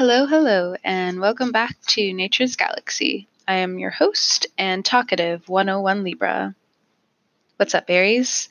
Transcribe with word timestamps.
Hello, 0.00 0.24
hello, 0.24 0.74
and 0.82 1.20
welcome 1.20 1.52
back 1.52 1.76
to 1.88 2.14
Nature's 2.14 2.56
Galaxy. 2.56 3.28
I 3.46 3.56
am 3.56 3.78
your 3.78 3.90
host 3.90 4.46
and 4.56 4.82
talkative 4.82 5.46
101 5.46 6.04
Libra. 6.04 6.54
What's 7.58 7.74
up, 7.74 7.84
Aries? 7.90 8.48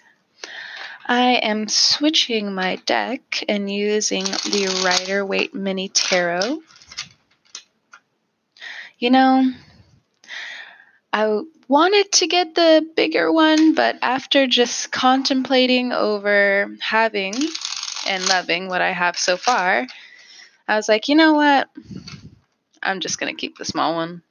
I 1.08 1.40
am 1.42 1.68
switching 1.68 2.54
my 2.54 2.76
deck 2.86 3.44
and 3.50 3.68
using 3.68 4.26
the 4.26 4.84
Rider 4.86 5.26
Waite 5.26 5.56
Mini 5.56 5.90
Tarot. 5.90 6.62
You 9.00 9.10
know, 9.10 9.52
I 11.12 11.42
wanted 11.68 12.12
to 12.12 12.28
get 12.28 12.54
the 12.54 12.88
bigger 12.96 13.32
one, 13.32 13.74
but 13.74 13.98
after 14.04 14.46
just 14.46 14.92
contemplating 14.92 15.94
over 15.94 16.70
having 16.80 17.34
and 18.08 18.30
loving 18.30 18.68
what 18.68 18.82
I 18.82 18.92
have 18.92 19.18
so 19.18 19.36
far, 19.36 19.88
I 20.70 20.76
was 20.76 20.88
like, 20.88 21.10
you 21.10 21.16
know 21.16 21.34
what? 21.34 21.68
I'm 22.84 23.00
just 23.00 23.20
going 23.20 23.36
to 23.36 23.40
keep 23.40 23.58
the 23.58 23.66
small 23.66 23.96
one. 23.96 24.22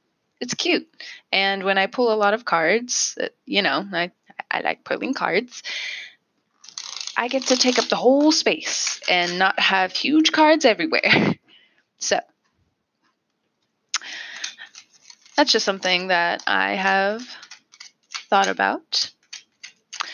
It's 0.41 0.55
cute. 0.55 0.89
And 1.33 1.65
when 1.65 1.79
I 1.79 1.89
pull 1.89 2.13
a 2.13 2.15
lot 2.15 2.33
of 2.33 2.45
cards, 2.45 3.19
you 3.45 3.61
know, 3.61 3.85
I, 3.93 4.13
I 4.49 4.61
like 4.61 4.85
pulling 4.85 5.15
cards, 5.15 5.65
I 7.17 7.27
get 7.27 7.43
to 7.49 7.57
take 7.57 7.81
up 7.81 7.89
the 7.89 7.97
whole 7.97 8.31
space 8.31 9.01
and 9.11 9.41
not 9.41 9.59
have 9.59 9.91
huge 9.91 10.31
cards 10.31 10.65
everywhere. 10.65 11.35
so 11.99 12.21
that's 15.37 15.51
just 15.51 15.65
something 15.65 16.07
that 16.07 16.45
I 16.47 16.75
have 16.75 17.29
thought 18.31 18.47
about. 18.47 19.11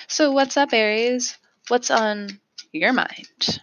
So, 0.09 0.33
what's 0.33 0.57
up, 0.57 0.73
Aries? 0.73 1.37
What's 1.69 1.91
on 1.91 2.41
your 2.73 2.95
mind? 2.95 3.61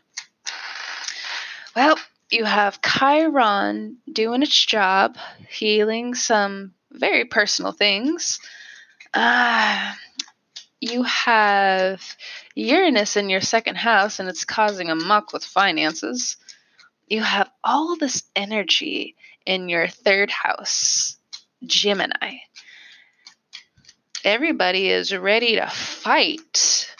Well, 1.75 1.97
you 2.31 2.45
have 2.45 2.81
Chiron 2.81 3.97
doing 4.11 4.41
its 4.41 4.65
job, 4.65 5.17
healing 5.49 6.15
some 6.15 6.73
very 6.89 7.25
personal 7.25 7.73
things. 7.73 8.39
Uh, 9.13 9.93
you 10.79 11.03
have 11.03 12.01
Uranus 12.55 13.17
in 13.17 13.29
your 13.29 13.41
second 13.41 13.75
house, 13.75 14.19
and 14.19 14.29
it's 14.29 14.45
causing 14.45 14.89
a 14.89 14.95
muck 14.95 15.33
with 15.33 15.43
finances. 15.43 16.37
You 17.07 17.21
have 17.21 17.49
all 17.63 17.97
this 17.97 18.23
energy 18.35 19.15
in 19.45 19.67
your 19.67 19.87
third 19.87 20.31
house, 20.31 21.17
Gemini. 21.65 22.37
Everybody 24.23 24.89
is 24.89 25.15
ready 25.15 25.55
to 25.55 25.67
fight, 25.67 26.95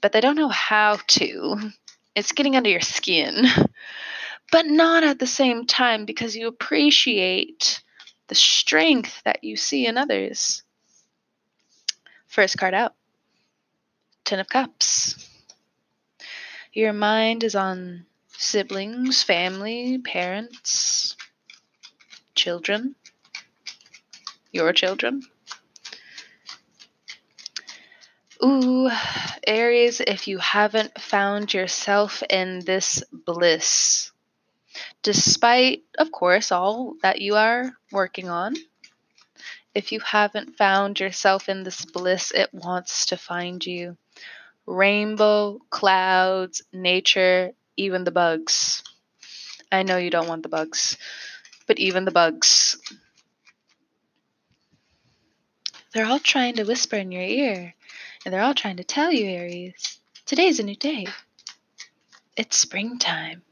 but 0.00 0.12
they 0.12 0.20
don't 0.20 0.36
know 0.36 0.48
how 0.48 0.98
to. 1.08 1.70
It's 2.14 2.32
getting 2.32 2.56
under 2.56 2.70
your 2.70 2.80
skin, 2.80 3.46
but 4.52 4.66
not 4.66 5.04
at 5.04 5.18
the 5.18 5.26
same 5.26 5.66
time 5.66 6.04
because 6.04 6.36
you 6.36 6.46
appreciate 6.46 7.82
the 8.28 8.34
strength 8.34 9.22
that 9.24 9.44
you 9.44 9.56
see 9.56 9.86
in 9.86 9.98
others. 9.98 10.62
First 12.26 12.58
card 12.58 12.74
out 12.74 12.94
Ten 14.24 14.40
of 14.40 14.48
Cups. 14.48 15.28
Your 16.72 16.92
mind 16.92 17.44
is 17.44 17.54
on 17.54 18.06
siblings, 18.36 19.22
family, 19.22 19.98
parents, 19.98 21.16
children, 22.34 22.96
your 24.50 24.72
children. 24.72 25.22
Ooh, 28.42 28.90
Aries, 29.46 30.00
if 30.00 30.26
you 30.26 30.38
haven't 30.38 31.00
found 31.00 31.54
yourself 31.54 32.22
in 32.28 32.60
this 32.60 33.02
bliss, 33.12 34.10
despite, 35.04 35.84
of 35.98 36.10
course, 36.10 36.50
all 36.50 36.94
that 37.02 37.20
you 37.20 37.36
are 37.36 37.76
working 37.92 38.28
on, 38.28 38.56
if 39.74 39.92
you 39.92 40.00
haven't 40.00 40.56
found 40.56 40.98
yourself 40.98 41.48
in 41.48 41.62
this 41.62 41.84
bliss, 41.84 42.32
it 42.32 42.48
wants 42.52 43.06
to 43.06 43.16
find 43.16 43.64
you. 43.64 43.96
Rainbow, 44.66 45.60
clouds, 45.68 46.62
nature, 46.72 47.52
even 47.76 48.04
the 48.04 48.10
bugs. 48.10 48.82
I 49.70 49.82
know 49.82 49.98
you 49.98 50.10
don't 50.10 50.28
want 50.28 50.42
the 50.42 50.48
bugs, 50.48 50.96
but 51.66 51.78
even 51.78 52.06
the 52.06 52.10
bugs. 52.10 52.78
They're 55.92 56.06
all 56.06 56.18
trying 56.18 56.54
to 56.54 56.64
whisper 56.64 56.96
in 56.96 57.12
your 57.12 57.22
ear 57.22 57.74
and 58.24 58.32
they're 58.32 58.42
all 58.42 58.54
trying 58.54 58.78
to 58.78 58.84
tell 58.84 59.12
you, 59.12 59.26
Aries, 59.26 59.98
today's 60.24 60.58
a 60.58 60.62
new 60.62 60.76
day. 60.76 61.06
It's 62.36 62.56
springtime. 62.56 63.42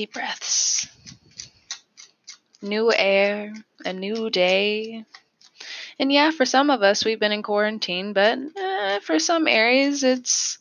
Deep 0.00 0.14
breaths. 0.14 0.88
New 2.62 2.90
air, 2.90 3.52
a 3.84 3.92
new 3.92 4.30
day. 4.30 5.04
And 5.98 6.10
yeah, 6.10 6.30
for 6.30 6.46
some 6.46 6.70
of 6.70 6.82
us, 6.82 7.04
we've 7.04 7.20
been 7.20 7.32
in 7.32 7.42
quarantine, 7.42 8.14
but 8.14 8.38
uh, 8.58 9.00
for 9.00 9.18
some 9.18 9.46
areas, 9.46 10.02
it's 10.02 10.56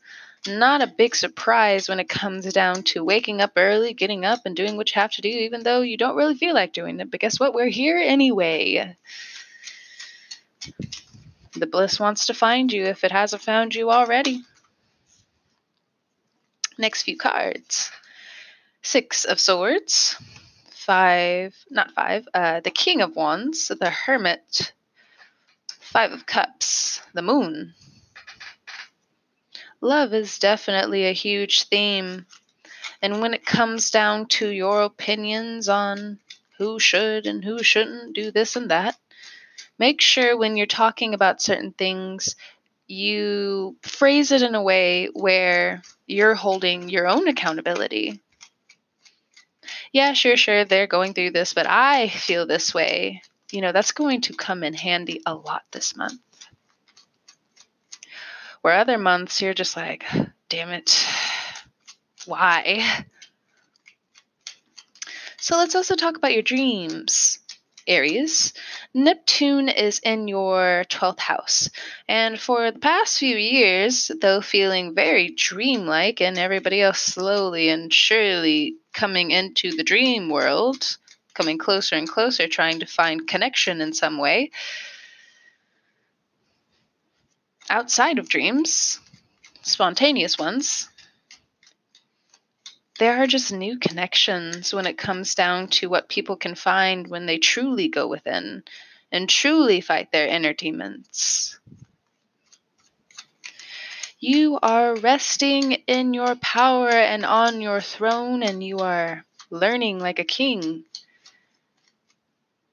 not 0.45 0.81
a 0.81 0.87
big 0.87 1.15
surprise 1.15 1.87
when 1.87 2.01
it 2.01 2.09
comes 2.09 2.51
down 2.51 2.83
to 2.91 3.05
waking 3.05 3.39
up 3.39 3.53
early, 3.55 3.93
getting 3.93 4.25
up, 4.25 4.39
and 4.43 4.57
doing 4.57 4.75
what 4.75 4.93
you 4.93 4.99
have 4.99 5.13
to 5.13 5.21
do, 5.21 5.29
even 5.29 5.63
though 5.63 5.79
you 5.79 5.95
don't 5.95 6.17
really 6.17 6.35
feel 6.35 6.53
like 6.53 6.73
doing 6.73 6.99
it. 6.99 7.09
But 7.09 7.21
guess 7.21 7.39
what? 7.39 7.53
We're 7.53 7.69
here 7.69 7.97
anyway. 7.97 8.97
The 11.53 11.65
bliss 11.65 11.97
wants 11.97 12.25
to 12.25 12.33
find 12.33 12.73
you 12.73 12.83
if 12.83 13.05
it 13.05 13.13
hasn't 13.13 13.41
found 13.41 13.73
you 13.73 13.89
already. 13.89 14.41
Next 16.77 17.03
few 17.03 17.15
cards 17.15 17.89
Six 18.89 19.23
of 19.23 19.39
Swords, 19.39 20.15
five, 20.71 21.55
not 21.69 21.91
five, 21.91 22.27
uh, 22.33 22.61
the 22.61 22.71
King 22.71 23.01
of 23.01 23.15
Wands, 23.15 23.67
the 23.67 23.91
Hermit, 23.91 24.73
Five 25.67 26.11
of 26.11 26.25
Cups, 26.25 26.99
the 27.13 27.21
Moon, 27.21 27.75
love 29.79 30.15
is 30.15 30.39
definitely 30.39 31.05
a 31.05 31.13
huge 31.13 31.65
theme. 31.65 32.25
And 32.99 33.21
when 33.21 33.35
it 33.35 33.45
comes 33.45 33.91
down 33.91 34.25
to 34.39 34.49
your 34.49 34.81
opinions 34.81 35.69
on 35.69 36.17
who 36.57 36.79
should 36.79 37.27
and 37.27 37.45
who 37.45 37.61
shouldn't 37.61 38.15
do 38.15 38.31
this 38.31 38.55
and 38.55 38.71
that, 38.71 38.97
make 39.77 40.01
sure 40.01 40.35
when 40.35 40.57
you're 40.57 40.65
talking 40.65 41.13
about 41.13 41.43
certain 41.43 41.73
things, 41.73 42.35
you 42.87 43.77
phrase 43.83 44.31
it 44.31 44.41
in 44.41 44.55
a 44.55 44.63
way 44.63 45.09
where 45.13 45.83
you're 46.07 46.33
holding 46.33 46.89
your 46.89 47.07
own 47.07 47.27
accountability. 47.27 48.19
Yeah, 49.91 50.13
sure, 50.13 50.37
sure, 50.37 50.65
they're 50.65 50.87
going 50.87 51.13
through 51.13 51.31
this, 51.31 51.53
but 51.53 51.65
I 51.67 52.09
feel 52.09 52.45
this 52.45 52.73
way. 52.73 53.21
You 53.51 53.61
know, 53.61 53.71
that's 53.71 53.91
going 53.91 54.21
to 54.21 54.33
come 54.33 54.63
in 54.63 54.73
handy 54.75 55.21
a 55.25 55.33
lot 55.33 55.63
this 55.71 55.95
month. 55.95 56.19
Where 58.61 58.75
other 58.75 58.97
months 58.97 59.41
you're 59.41 59.53
just 59.53 59.75
like, 59.75 60.05
damn 60.49 60.69
it, 60.69 61.05
why? 62.25 63.05
So 65.37 65.57
let's 65.57 65.75
also 65.75 65.95
talk 65.95 66.17
about 66.17 66.33
your 66.33 66.43
dreams. 66.43 67.39
Aries, 67.87 68.53
Neptune 68.93 69.67
is 69.67 69.99
in 69.99 70.27
your 70.27 70.83
12th 70.89 71.19
house. 71.19 71.69
And 72.07 72.39
for 72.39 72.69
the 72.69 72.77
past 72.77 73.17
few 73.17 73.35
years, 73.35 74.11
though 74.21 74.41
feeling 74.41 74.93
very 74.93 75.31
dreamlike 75.35 76.21
and 76.21 76.37
everybody 76.37 76.81
else 76.81 76.99
slowly 76.99 77.69
and 77.69 77.91
surely 77.91 78.75
coming 78.99 79.31
into 79.31 79.71
the 79.71 79.83
dream 79.83 80.29
world, 80.29 80.97
coming 81.33 81.57
closer 81.57 81.95
and 81.95 82.09
closer, 82.09 82.49
trying 82.49 82.81
to 82.81 82.85
find 82.85 83.29
connection 83.29 83.79
in 83.79 83.93
some 83.93 84.17
way, 84.17 84.51
outside 87.69 88.19
of 88.19 88.27
dreams, 88.27 88.99
spontaneous 89.61 90.37
ones, 90.37 90.89
there 92.99 93.23
are 93.23 93.27
just 93.27 93.53
new 93.53 93.79
connections 93.79 94.73
when 94.73 94.85
it 94.85 94.97
comes 94.97 95.33
down 95.33 95.69
to 95.69 95.87
what 95.87 96.09
people 96.09 96.35
can 96.35 96.55
find 96.55 97.07
when 97.07 97.25
they 97.25 97.37
truly 97.37 97.87
go 97.87 98.05
within 98.05 98.63
and 99.13 99.29
truly 99.29 99.79
fight 99.79 100.11
their 100.11 100.27
inner 100.27 100.51
demons. 100.51 101.57
You 104.21 104.59
are 104.61 104.97
resting 104.97 105.71
in 105.87 106.13
your 106.13 106.35
power 106.35 106.89
and 106.89 107.25
on 107.25 107.61
your 107.61 107.79
throne, 107.79 108.43
and 108.43 108.61
you 108.61 108.79
are 108.79 109.23
learning 109.49 109.99
like 109.99 110.19
a 110.19 110.25
king. 110.25 110.83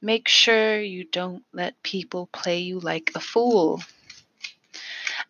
Make 0.03 0.27
sure 0.27 0.81
you 0.81 1.05
don't 1.05 1.45
let 1.53 1.81
people 1.85 2.27
play 2.33 2.59
you 2.59 2.81
like 2.81 3.13
a 3.15 3.21
fool. 3.21 3.81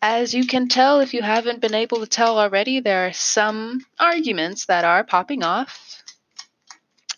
As 0.01 0.33
you 0.33 0.47
can 0.47 0.67
tell, 0.67 1.01
if 1.01 1.13
you 1.13 1.21
haven't 1.21 1.61
been 1.61 1.75
able 1.75 1.99
to 1.99 2.07
tell 2.07 2.39
already, 2.39 2.79
there 2.79 3.05
are 3.05 3.13
some 3.13 3.85
arguments 3.99 4.65
that 4.65 4.85
are 4.85 5.03
popping 5.03 5.43
off. 5.43 6.03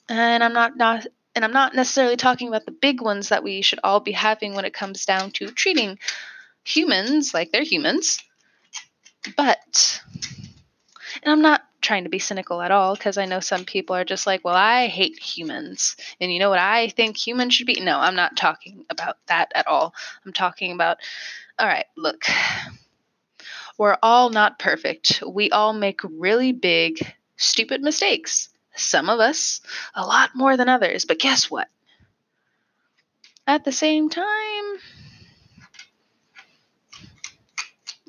And 0.09 0.43
I'm 0.43 0.53
not, 0.53 0.75
not 0.75 1.07
and 1.35 1.45
I'm 1.45 1.53
not 1.53 1.73
necessarily 1.73 2.17
talking 2.17 2.49
about 2.49 2.65
the 2.65 2.71
big 2.73 2.99
ones 2.99 3.29
that 3.29 3.43
we 3.43 3.61
should 3.61 3.79
all 3.81 4.01
be 4.01 4.11
having 4.11 4.55
when 4.55 4.65
it 4.65 4.73
comes 4.73 5.05
down 5.05 5.31
to 5.31 5.51
treating 5.51 5.99
humans 6.65 7.33
like 7.33 7.53
they're 7.53 7.63
humans. 7.63 8.19
But 9.35 10.01
And 11.23 11.31
I'm 11.31 11.41
not 11.41 11.63
trying 11.81 12.03
to 12.03 12.09
be 12.09 12.19
cynical 12.19 12.61
at 12.61 12.71
all 12.71 12.95
because 12.95 13.17
I 13.17 13.25
know 13.25 13.39
some 13.39 13.65
people 13.65 13.95
are 13.95 14.05
just 14.05 14.27
like, 14.27 14.43
well, 14.43 14.55
I 14.55 14.87
hate 14.87 15.17
humans. 15.17 15.95
And 16.19 16.31
you 16.31 16.39
know 16.39 16.49
what 16.49 16.59
I 16.59 16.89
think 16.89 17.17
humans 17.17 17.53
should 17.53 17.67
be? 17.67 17.79
No, 17.81 17.99
I'm 17.99 18.15
not 18.15 18.37
talking 18.37 18.85
about 18.89 19.17
that 19.27 19.51
at 19.55 19.67
all. 19.67 19.93
I'm 20.25 20.33
talking 20.33 20.71
about, 20.71 20.97
all 21.57 21.67
right, 21.67 21.85
look, 21.97 22.25
we're 23.77 23.97
all 24.03 24.29
not 24.29 24.59
perfect. 24.59 25.23
We 25.27 25.49
all 25.51 25.73
make 25.73 26.01
really 26.03 26.51
big, 26.51 26.99
stupid 27.37 27.81
mistakes. 27.81 28.49
Some 28.75 29.09
of 29.09 29.19
us, 29.19 29.61
a 29.95 30.05
lot 30.05 30.31
more 30.35 30.55
than 30.57 30.69
others. 30.69 31.05
But 31.05 31.19
guess 31.19 31.49
what? 31.49 31.67
At 33.47 33.65
the 33.65 33.71
same 33.71 34.09
time, 34.09 34.25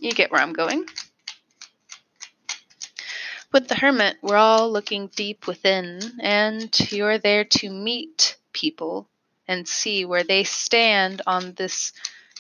you 0.01 0.13
get 0.13 0.31
where 0.31 0.41
I'm 0.41 0.53
going. 0.53 0.87
With 3.53 3.69
the 3.69 3.75
hermit, 3.75 4.17
we're 4.23 4.37
all 4.37 4.71
looking 4.71 5.09
deep 5.09 5.47
within, 5.47 6.01
and 6.21 6.93
you're 6.93 7.19
there 7.19 7.45
to 7.45 7.71
meet 7.71 8.37
people 8.53 9.09
and 9.49 9.67
see 9.67 10.05
where 10.05 10.23
they 10.23 10.45
stand 10.45 11.23
on 11.27 11.55
this 11.55 11.93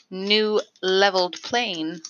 new 0.08 0.60
leveled 0.80 1.42
plane, 1.42 2.00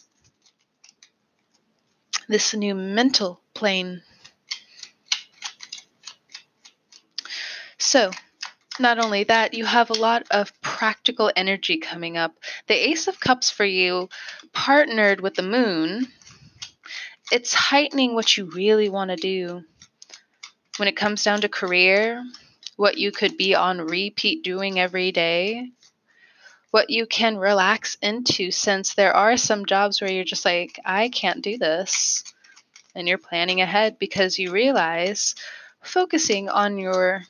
this 2.29 2.55
new 2.55 2.75
mental 2.75 3.41
plane. 3.55 4.03
So, 7.79 8.11
not 8.79 8.99
only 8.99 9.25
that, 9.25 9.55
you 9.55 9.65
have 9.65 9.91
a 9.91 9.95
lot 9.95 10.27
of 10.31 10.53
practical 10.61 11.31
energy 11.35 11.79
coming 11.79 12.17
up. 12.17 12.35
The 12.67 12.89
Ace 12.91 13.09
of 13.09 13.21
Cups 13.21 13.51
for 13.51 13.65
you, 13.65 14.09
partnered 14.61 15.23
with 15.23 15.35
the 15.37 15.43
moon, 15.43 16.07
it's 17.33 17.55
heightening 17.55 18.15
what 18.15 18.37
you 18.37 18.45
really 18.45 18.91
want 18.91 19.11
to 19.11 19.17
do. 19.17 19.63
When 20.77 20.87
it 20.87 20.99
comes 20.99 21.25
down 21.25 21.41
to 21.41 21.49
career, 21.49 22.23
what 22.77 22.99
you 22.99 23.11
could 23.11 23.39
be 23.39 23.55
on 23.55 23.81
repeat 23.81 24.45
doing 24.45 24.79
every 24.79 25.13
day, 25.13 25.71
what 26.73 26.91
you 26.91 27.07
can 27.07 27.39
relax 27.39 27.97
into, 28.03 28.51
since 28.51 28.93
there 28.93 29.17
are 29.17 29.39
some 29.39 29.65
jobs 29.65 29.99
where 29.99 30.13
you're 30.13 30.25
just 30.25 30.45
like, 30.45 30.79
I 30.85 31.09
can't 31.09 31.41
do 31.41 31.57
this. 31.57 32.23
And 32.95 33.09
you're 33.09 33.17
planning 33.17 33.63
ahead 33.63 33.99
because 33.99 34.39
you 34.39 34.53
realize 34.53 35.37
focusing 35.81 36.51
on 36.51 36.77
your 36.77 37.23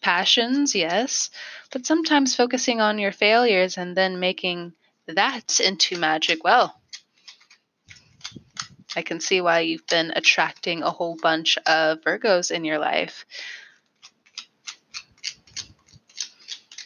passions, 0.00 0.76
yes, 0.76 1.30
but 1.72 1.84
sometimes 1.84 2.36
focusing 2.36 2.80
on 2.80 3.00
your 3.00 3.12
failures 3.12 3.76
and 3.76 3.96
then 3.96 4.20
making 4.20 4.72
that 5.14 5.60
into 5.60 5.98
magic, 5.98 6.44
well, 6.44 6.80
I 8.96 9.02
can 9.02 9.20
see 9.20 9.40
why 9.40 9.60
you've 9.60 9.86
been 9.86 10.12
attracting 10.14 10.82
a 10.82 10.90
whole 10.90 11.16
bunch 11.20 11.58
of 11.58 12.00
Virgos 12.00 12.50
in 12.50 12.64
your 12.64 12.78
life. 12.78 13.24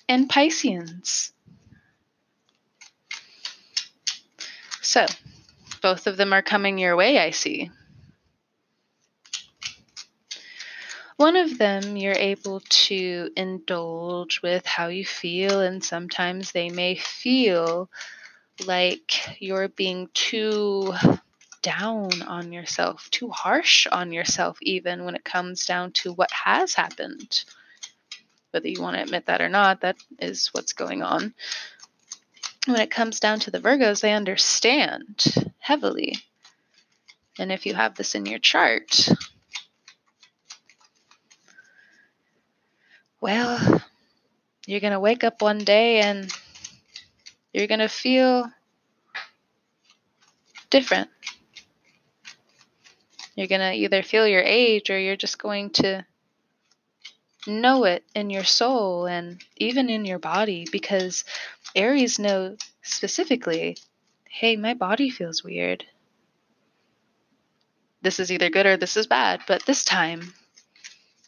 And 0.09 0.29
Pisceans. 0.29 1.32
So, 4.82 5.06
both 5.81 6.06
of 6.06 6.17
them 6.19 6.32
are 6.32 6.43
coming 6.43 6.79
your 6.79 6.94
way, 6.94 7.19
I 7.19 7.31
see. 7.31 7.71
One 11.16 11.37
of 11.37 11.58
them 11.58 11.96
you're 11.96 12.12
able 12.12 12.61
to 12.61 13.31
indulge 13.37 14.43
with 14.43 14.66
how 14.66 14.88
you 14.88 15.05
feel, 15.05 15.61
and 15.61 15.82
sometimes 15.82 16.50
they 16.50 16.70
may 16.70 16.96
feel 16.96 17.88
like 18.66 19.40
you're 19.40 19.69
being 19.69 20.08
too 20.12 20.93
down 21.62 22.22
on 22.22 22.52
yourself, 22.52 23.08
too 23.11 23.31
harsh 23.31 23.87
on 23.87 24.12
yourself, 24.12 24.58
even 24.61 25.05
when 25.05 25.14
it 25.14 25.25
comes 25.25 25.66
down 25.66 25.93
to 25.93 26.12
what 26.12 26.31
has 26.31 26.75
happened. 26.75 27.44
Whether 28.50 28.69
you 28.69 28.82
want 28.82 28.96
to 28.96 29.02
admit 29.02 29.26
that 29.26 29.40
or 29.40 29.49
not, 29.49 29.81
that 29.81 29.96
is 30.19 30.49
what's 30.49 30.72
going 30.72 31.02
on. 31.02 31.32
When 32.66 32.81
it 32.81 32.90
comes 32.90 33.20
down 33.20 33.40
to 33.40 33.50
the 33.50 33.61
Virgos, 33.61 34.00
they 34.00 34.12
understand 34.12 35.25
heavily. 35.58 36.16
And 37.38 37.50
if 37.50 37.66
you 37.66 37.75
have 37.75 37.94
this 37.94 38.14
in 38.14 38.26
your 38.26 38.38
chart, 38.38 39.08
well, 43.25 43.81
you're 44.67 44.81
going 44.81 44.93
to 44.93 45.00
wake 45.00 45.25
up 45.25 45.41
one 45.41 45.56
day 45.56 46.00
and 46.00 46.31
you're 47.55 47.67
going 47.67 47.81
to 47.81 47.88
feel 47.88 48.44
different. 50.69 51.09
You're 53.35 53.47
going 53.47 53.62
to 53.62 53.73
either 53.73 54.03
feel 54.03 54.29
your 54.29 54.43
age 54.43 54.91
or 54.91 54.99
you're 54.99 55.17
just 55.17 55.38
going 55.38 55.71
to 55.71 56.05
know 57.47 57.85
it 57.85 58.05
in 58.15 58.29
your 58.29 58.44
soul 58.44 59.06
and 59.06 59.43
even 59.56 59.88
in 59.88 60.05
your 60.05 60.19
body 60.19 60.67
because 60.71 61.25
Aries 61.75 62.19
know 62.19 62.59
specifically 62.82 63.79
hey, 64.29 64.56
my 64.56 64.75
body 64.75 65.09
feels 65.09 65.43
weird. 65.43 65.82
This 68.03 68.21
is 68.21 68.31
either 68.31 68.50
good 68.50 68.67
or 68.67 68.76
this 68.76 68.99
is 68.99 69.06
bad, 69.06 69.41
but 69.47 69.65
this 69.65 69.82
time 69.82 70.35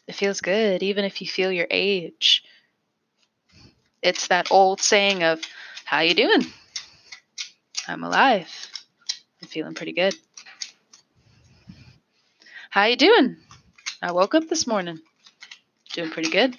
it 0.07 0.15
feels 0.15 0.41
good, 0.41 0.81
even 0.83 1.05
if 1.05 1.21
you 1.21 1.27
feel 1.27 1.51
your 1.51 1.67
age. 1.69 2.43
It's 4.01 4.27
that 4.27 4.51
old 4.51 4.81
saying 4.81 5.23
of, 5.23 5.41
how 5.85 5.99
you 5.99 6.13
doing? 6.13 6.45
I'm 7.87 8.03
alive. 8.03 8.49
I'm 9.41 9.47
feeling 9.47 9.73
pretty 9.73 9.93
good. 9.93 10.15
How 12.69 12.85
you 12.85 12.95
doing? 12.95 13.37
I 14.01 14.11
woke 14.11 14.35
up 14.35 14.47
this 14.47 14.67
morning. 14.67 14.99
Doing 15.93 16.11
pretty 16.11 16.29
good. 16.29 16.55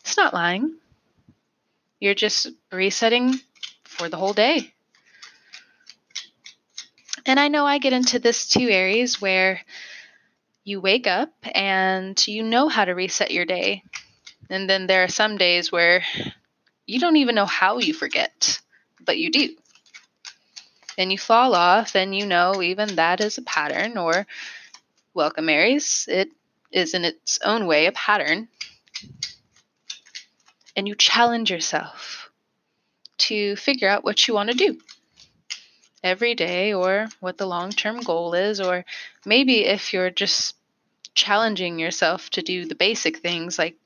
It's 0.00 0.16
not 0.16 0.34
lying. 0.34 0.76
You're 2.00 2.14
just 2.14 2.48
resetting 2.70 3.40
for 3.84 4.08
the 4.08 4.16
whole 4.16 4.34
day. 4.34 4.72
And 7.24 7.38
I 7.38 7.48
know 7.48 7.64
I 7.64 7.78
get 7.78 7.92
into 7.92 8.18
this 8.18 8.48
too, 8.48 8.68
Aries, 8.68 9.20
where 9.20 9.60
you 10.64 10.80
wake 10.80 11.06
up 11.06 11.32
and 11.54 12.26
you 12.26 12.42
know 12.42 12.68
how 12.68 12.84
to 12.84 12.92
reset 12.92 13.30
your 13.30 13.44
day. 13.44 13.82
And 14.50 14.68
then 14.68 14.86
there 14.86 15.04
are 15.04 15.08
some 15.08 15.36
days 15.36 15.72
where 15.72 16.02
you 16.86 17.00
don't 17.00 17.16
even 17.16 17.34
know 17.34 17.46
how 17.46 17.78
you 17.78 17.94
forget, 17.94 18.60
but 19.00 19.18
you 19.18 19.30
do 19.30 19.56
and 20.98 21.10
you 21.10 21.18
fall 21.18 21.54
off, 21.54 21.96
and 21.96 22.14
you 22.14 22.26
know 22.26 22.62
even 22.62 22.96
that 22.96 23.20
is 23.20 23.38
a 23.38 23.42
pattern, 23.42 23.96
or 23.96 24.26
welcome 25.14 25.48
Aries, 25.48 26.06
it 26.08 26.28
is 26.70 26.94
in 26.94 27.04
its 27.04 27.38
own 27.44 27.66
way 27.66 27.86
a 27.86 27.92
pattern. 27.92 28.48
And 30.76 30.86
you 30.86 30.94
challenge 30.94 31.50
yourself 31.50 32.30
to 33.18 33.56
figure 33.56 33.88
out 33.88 34.04
what 34.04 34.26
you 34.26 34.34
want 34.34 34.50
to 34.50 34.56
do 34.56 34.78
every 36.02 36.34
day, 36.34 36.72
or 36.74 37.08
what 37.20 37.38
the 37.38 37.46
long 37.46 37.70
term 37.70 38.00
goal 38.00 38.34
is, 38.34 38.60
or 38.60 38.84
maybe 39.24 39.64
if 39.64 39.92
you're 39.92 40.10
just 40.10 40.56
challenging 41.14 41.78
yourself 41.78 42.30
to 42.30 42.42
do 42.42 42.64
the 42.64 42.74
basic 42.74 43.18
things 43.18 43.58
like 43.58 43.76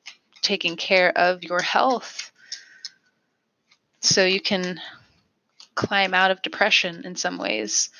taking 0.43 0.77
care 0.77 1.17
of 1.17 1.43
your 1.43 1.61
health 1.61 2.31
so 4.01 4.25
you 4.25 4.41
can 4.41 4.81
climb 5.75 6.15
out 6.15 6.31
of 6.31 6.43
depression 6.43 7.05
in 7.05 7.17
some 7.17 7.39
ways. 7.39 7.91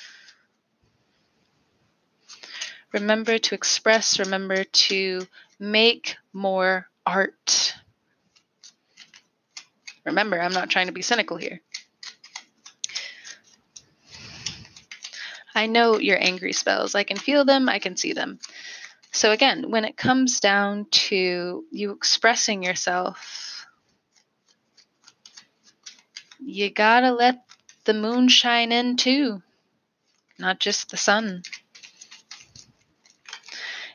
Remember 2.93 3.37
to 3.37 3.55
express, 3.55 4.19
remember 4.19 4.63
to 4.63 5.27
make 5.59 6.15
more 6.33 6.87
art. 7.05 7.75
Remember, 10.05 10.39
I'm 10.39 10.53
not 10.53 10.69
trying 10.69 10.87
to 10.87 10.93
be 10.93 11.01
cynical 11.01 11.35
here. 11.35 11.61
I 15.57 15.65
know 15.65 15.97
your 15.97 16.21
angry 16.21 16.53
spells. 16.53 16.93
I 16.93 17.03
can 17.03 17.17
feel 17.17 17.43
them, 17.43 17.67
I 17.67 17.79
can 17.79 17.97
see 17.97 18.13
them. 18.13 18.37
So, 19.11 19.31
again, 19.31 19.71
when 19.71 19.85
it 19.85 19.97
comes 19.97 20.39
down 20.39 20.85
to 20.91 21.65
you 21.71 21.91
expressing 21.91 22.61
yourself, 22.61 23.65
you 26.39 26.69
gotta 26.69 27.11
let 27.11 27.43
the 27.85 27.95
moon 27.95 28.27
shine 28.27 28.71
in 28.71 28.97
too, 28.97 29.41
not 30.37 30.59
just 30.59 30.91
the 30.91 30.97
sun. 30.97 31.41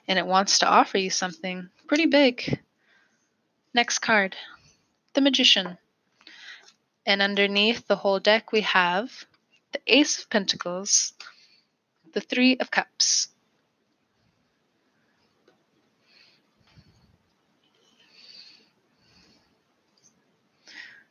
And 0.08 0.18
it 0.18 0.26
wants 0.26 0.58
to 0.58 0.68
offer 0.68 0.98
you 0.98 1.10
something 1.10 1.68
pretty 1.86 2.06
big. 2.06 2.60
Next 3.72 4.00
card, 4.00 4.34
the 5.14 5.20
Magician. 5.20 5.78
And 7.06 7.22
underneath 7.22 7.86
the 7.86 7.96
whole 7.96 8.18
deck, 8.18 8.50
we 8.50 8.62
have 8.62 9.26
the 9.72 9.80
Ace 9.86 10.18
of 10.18 10.28
Pentacles, 10.28 11.12
the 12.12 12.20
Three 12.20 12.56
of 12.58 12.70
Cups. 12.70 13.28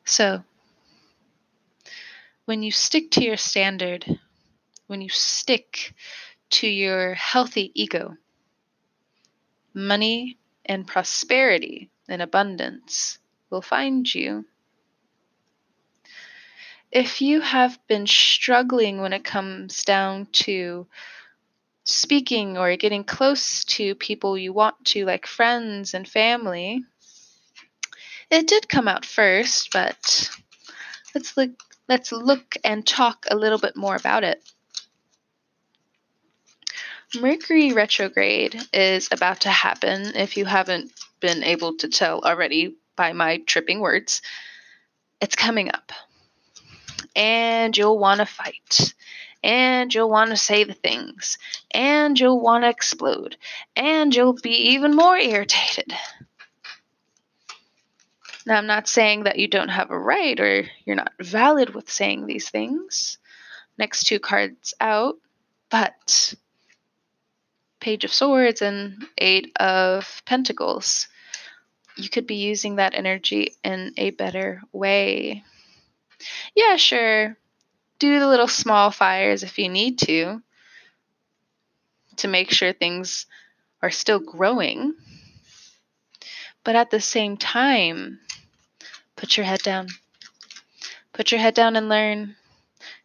So, 0.04 0.44
when 2.46 2.64
you 2.64 2.72
stick 2.72 3.12
to 3.12 3.24
your 3.24 3.38
standard, 3.38 4.06
when 4.88 5.02
you 5.02 5.10
stick 5.10 5.94
to 6.52 6.68
your 6.68 7.14
healthy 7.14 7.72
ego. 7.74 8.18
Money 9.74 10.38
and 10.66 10.86
prosperity 10.86 11.90
and 12.10 12.22
abundance 12.22 13.20
will 13.50 13.62
find 13.62 14.14
you. 14.14 14.46
If 16.92 17.22
you 17.22 17.40
have 17.40 17.80
been 17.88 18.06
struggling 18.06 19.00
when 19.00 19.14
it 19.14 19.24
comes 19.24 19.84
down 19.86 20.26
to 20.44 20.88
speaking 21.86 22.58
or 22.58 22.76
getting 22.76 23.06
close 23.06 23.64
to 23.66 23.96
people 23.96 24.38
you 24.38 24.52
want 24.52 24.84
to, 24.86 25.06
like 25.06 25.26
friends 25.26 25.94
and 25.94 26.08
family, 26.08 26.84
it 28.30 28.48
did 28.48 28.68
come 28.68 28.90
out 28.90 29.06
first, 29.06 29.72
but 29.72 30.30
let's 31.16 31.38
look 31.38 31.52
let's 31.88 32.12
look 32.12 32.56
and 32.64 32.86
talk 32.86 33.26
a 33.30 33.38
little 33.38 33.58
bit 33.58 33.76
more 33.76 33.96
about 33.96 34.24
it. 34.24 34.42
Mercury 37.20 37.74
retrograde 37.74 38.58
is 38.74 39.10
about 39.12 39.42
to 39.42 39.50
happen 39.50 40.16
if 40.16 40.38
you 40.38 40.46
haven't 40.46 40.92
been 41.20 41.44
able 41.44 41.76
to 41.78 41.90
tell 41.90 42.22
already 42.22 42.76
by 42.96 43.12
my 43.12 43.38
tripping 43.46 43.80
words. 43.80 44.22
It's 45.20 45.36
coming 45.36 45.70
up. 45.74 45.92
And 47.16 47.76
you'll 47.78 48.00
want 48.00 48.20
to 48.20 48.26
fight. 48.26 48.94
And 49.44 49.94
you'll 49.94 50.10
want 50.10 50.30
to 50.30 50.38
say 50.38 50.64
the 50.64 50.74
things. 50.74 51.38
And 51.72 52.20
you'll 52.20 52.42
want 52.42 52.64
to 52.64 52.70
explode. 52.70 53.38
And 53.76 54.16
you'll 54.16 54.34
be 54.34 54.74
even 54.74 54.96
more 54.96 55.18
irritated. 55.18 55.94
Now, 58.46 58.58
I'm 58.58 58.68
not 58.68 58.88
saying 58.88 59.24
that 59.24 59.38
you 59.38 59.48
don't 59.48 59.70
have 59.70 59.92
a 59.92 59.98
right 59.98 60.40
or 60.40 60.66
you're 60.86 60.96
not 60.96 61.14
valid 61.20 61.76
with 61.76 61.92
saying 61.92 62.26
these 62.26 62.50
things. 62.50 63.18
Next 63.78 64.04
two 64.04 64.20
cards 64.20 64.74
out, 64.80 65.16
but 65.70 66.34
Page 67.80 68.04
of 68.04 68.14
Swords 68.14 68.62
and 68.62 69.06
Eight 69.18 69.52
of 69.60 70.22
Pentacles. 70.26 71.08
You 71.98 72.10
could 72.10 72.28
be 72.28 72.36
using 72.36 72.76
that 72.78 72.94
energy 72.96 73.56
in 73.64 73.94
a 73.98 74.12
better 74.12 74.62
way. 74.72 75.44
Yeah, 76.56 76.76
sure. 76.76 77.38
Do 78.00 78.20
the 78.20 78.28
little 78.28 78.48
small 78.48 78.92
fires 78.92 79.44
if 79.44 79.60
you 79.60 79.70
need 79.70 80.00
to 80.00 80.42
to 82.18 82.28
make 82.28 82.52
sure 82.52 82.74
things 82.74 83.26
are 83.82 83.92
still 83.92 84.20
growing. 84.20 84.94
But 86.64 86.76
at 86.76 86.92
the 86.92 87.02
same 87.02 87.38
time, 87.38 88.20
put 89.16 89.38
your 89.38 89.46
head 89.46 89.62
down. 89.62 89.88
Put 91.14 91.32
your 91.32 91.40
head 91.40 91.56
down 91.56 91.76
and 91.76 91.90
learn 91.90 92.36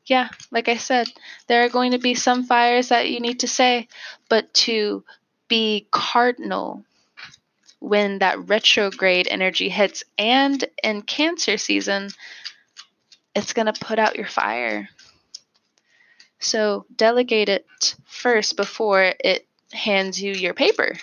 yeah, 0.06 0.28
like 0.52 0.68
I 0.68 0.76
said, 0.76 1.08
there 1.48 1.64
are 1.64 1.68
going 1.68 1.92
to 1.92 1.98
be 1.98 2.14
some 2.14 2.44
fires 2.44 2.88
that 2.88 3.10
you 3.10 3.20
need 3.20 3.40
to 3.40 3.48
say, 3.48 3.88
but 4.28 4.52
to 4.54 5.04
be 5.48 5.88
cardinal 5.90 6.84
when 7.80 8.20
that 8.20 8.48
retrograde 8.48 9.28
energy 9.28 9.68
hits 9.68 10.04
and 10.16 10.64
in 10.82 11.02
Cancer 11.02 11.58
season, 11.58 12.10
it's 13.36 13.52
going 13.52 13.72
to 13.72 13.84
put 13.84 14.00
out 14.00 14.16
your 14.16 14.26
fire. 14.26 14.88
So 16.40 16.86
delegate 16.94 17.48
it 17.48 17.94
first 18.04 18.56
before 18.56 19.12
it 19.20 19.46
hands 19.72 20.20
you 20.20 20.32
your 20.32 20.54
paper. 20.54 20.94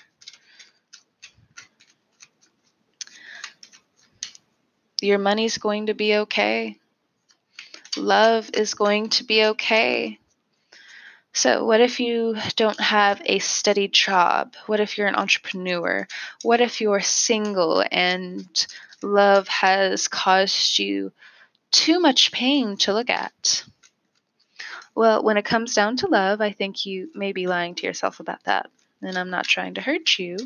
Your 5.01 5.17
money's 5.17 5.57
going 5.57 5.87
to 5.87 5.93
be 5.93 6.15
okay 6.15 6.77
love 7.97 8.49
is 8.53 8.73
going 8.73 9.09
to 9.09 9.23
be 9.23 9.45
okay. 9.45 10.19
So, 11.35 11.65
what 11.65 11.81
if 11.81 11.99
you 11.99 12.35
don't 12.55 12.79
have 12.79 13.21
a 13.25 13.39
steady 13.39 13.87
job? 13.87 14.53
What 14.67 14.79
if 14.79 14.97
you're 14.97 15.07
an 15.07 15.15
entrepreneur? 15.15 16.07
What 16.43 16.61
if 16.61 16.79
you're 16.79 17.01
single 17.01 17.83
and 17.91 18.67
love 19.01 19.47
has 19.47 20.07
caused 20.07 20.77
you 20.77 21.11
too 21.73 21.99
much 21.99 22.31
pain 22.31 22.77
to 22.77 22.93
look 22.93 23.09
at? 23.09 23.65
Well, 24.95 25.23
when 25.23 25.37
it 25.37 25.45
comes 25.45 25.73
down 25.73 25.97
to 25.97 26.07
love, 26.07 26.39
I 26.39 26.51
think 26.51 26.85
you 26.85 27.09
may 27.15 27.33
be 27.33 27.47
lying 27.47 27.75
to 27.75 27.87
yourself 27.87 28.19
about 28.19 28.43
that. 28.45 28.69
And 29.01 29.17
I'm 29.17 29.31
not 29.31 29.45
trying 29.45 29.73
to 29.73 29.81
hurt 29.81 30.17
you, 30.17 30.37